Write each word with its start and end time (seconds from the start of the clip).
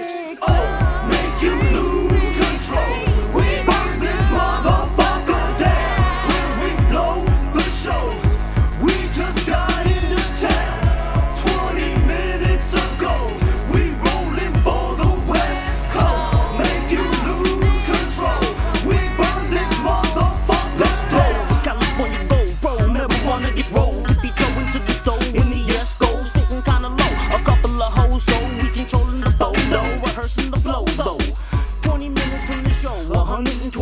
Oh, 0.00 1.08
make 1.10 1.42
you 1.42 1.54
lose 1.74 2.30
control. 2.38 2.98
We 3.34 3.46
burn 3.66 3.98
this 3.98 4.22
motherfucker 4.30 5.58
down 5.58 6.28
when 6.30 6.48
we 6.62 6.70
blow 6.88 7.24
the 7.52 7.62
show. 7.62 8.14
We 8.80 8.92
just 9.12 9.44
got 9.44 9.84
into 9.86 10.22
town 10.38 11.34
20 11.42 12.06
minutes 12.06 12.74
ago. 12.74 13.32
We 13.74 13.90
rolling 14.06 14.54
for 14.62 14.94
the 15.02 15.10
West 15.26 15.90
Coast. 15.90 16.34
Make 16.62 16.92
you 16.92 17.02
lose 17.26 17.82
control. 17.90 18.44
We 18.86 18.98
burn 19.18 19.50
this 19.50 19.72
motherfucker 19.82 20.78
down. 20.78 20.78
Let's 20.78 21.02
go. 21.10 21.18
down. 21.18 21.48
It's 21.50 21.58
California 21.58 22.24
gold, 22.28 22.60
bro. 22.60 22.76
Marijuana 22.86 23.52
gets 23.56 23.72
rolled. 23.72 24.07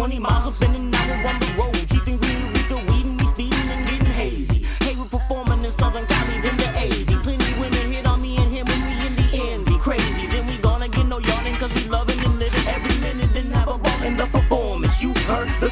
120 0.06 0.23
miles 0.23 0.62
up 0.62 0.69
in 0.69 0.74
an 0.77 0.95
hour 0.95 1.16
the 1.41 1.51
road. 1.59 1.74
Cheaping 1.91 2.16
green 2.19 2.52
with 2.52 2.69
the 2.69 2.78
weed 2.87 3.06
and 3.06 3.20
we 3.20 3.27
speeding 3.27 3.69
and 3.74 3.88
getting 3.88 4.06
hazy. 4.06 4.62
Hey, 4.79 4.95
we're 4.95 5.10
performing 5.10 5.65
in 5.65 5.73
Southern 5.73 6.06
then 6.06 6.56
the 6.56 6.69
AZ. 6.79 7.06
Plenty 7.24 7.52
women 7.59 7.91
hit 7.91 8.06
on 8.06 8.23
me 8.23 8.37
and 8.37 8.52
him 8.52 8.66
when 8.66 8.80
we 8.87 8.95
in 9.34 9.65
the 9.65 9.77
crazy. 9.80 10.29
Then 10.29 10.46
we 10.46 10.59
gonna 10.59 10.88
get 10.88 11.06
no 11.06 11.19
yawning 11.19 11.56
cause 11.56 11.74
we 11.74 11.88
loving 11.88 12.20
and 12.20 12.38
living 12.38 12.66
every 12.69 12.96
minute. 13.01 13.30
Then 13.34 13.51
have 13.51 13.66
a 13.66 13.79
ball 13.79 14.02
in 14.05 14.16
the 14.16 14.27
performance. 14.27 15.02
You 15.02 15.12
heard 15.27 15.48
the 15.59 15.70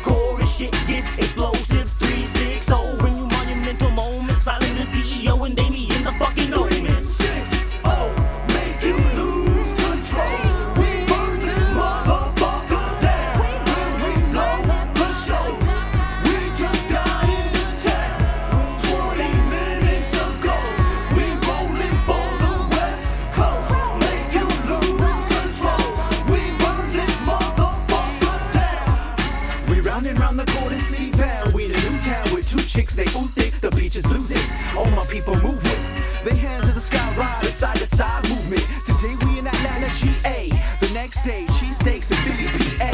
the 30.44 30.52
golden 30.52 30.80
city 30.80 31.10
pound. 31.12 31.54
We 31.54 31.68
the 31.68 31.78
new 31.88 31.98
town 32.00 32.32
with 32.32 32.48
two 32.48 32.62
chicks, 32.62 32.94
they 32.94 33.04
ooh 33.18 33.28
thick, 33.36 33.54
the 33.60 33.70
beach 33.70 33.96
is 33.96 34.06
losing. 34.06 34.42
All 34.76 34.90
my 34.90 35.04
people 35.06 35.34
moving. 35.40 35.80
They 36.24 36.34
hands 36.36 36.68
in 36.68 36.74
the 36.74 36.80
sky, 36.80 37.04
ride 37.16 37.44
a 37.44 37.52
side 37.52 37.76
to 37.76 37.86
side 37.86 38.28
movement. 38.28 38.64
Today 38.86 39.14
we 39.24 39.38
in 39.38 39.46
Atlanta, 39.46 39.88
GA. 39.98 40.50
The 40.80 40.90
next 40.94 41.22
day, 41.22 41.46
she 41.58 41.72
steaks 41.72 42.10
in 42.10 42.16
Philly, 42.24 42.46
PA. 42.56 42.92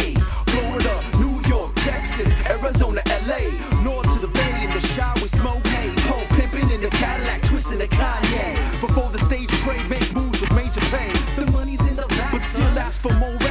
Florida, 0.50 0.94
New 1.18 1.40
York, 1.48 1.72
Texas, 1.76 2.32
Arizona, 2.48 3.02
LA. 3.26 3.42
North 3.82 4.12
to 4.14 4.18
the 4.18 4.28
Bay, 4.28 4.64
in 4.64 4.72
the 4.74 4.80
shower, 4.80 5.14
we 5.16 5.28
smoke 5.28 5.64
hay. 5.66 5.90
Pole 6.08 6.26
pimping 6.36 6.70
in 6.70 6.80
the 6.80 6.90
Cadillac, 6.90 7.42
twisting 7.42 7.78
the 7.78 7.88
Kanye. 7.88 8.80
Before 8.80 9.10
the 9.10 9.20
stage, 9.20 9.50
pray, 9.62 9.82
make 9.88 10.12
moves 10.12 10.40
with 10.40 10.52
major 10.54 10.84
pain. 10.92 11.14
The 11.36 11.50
money's 11.52 11.84
in 11.86 11.94
the 11.94 12.06
back, 12.08 12.32
but 12.32 12.42
still 12.42 12.78
ask 12.78 13.00
for 13.00 13.14
more. 13.14 13.49